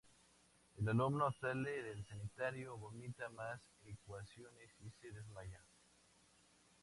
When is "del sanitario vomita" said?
1.83-3.29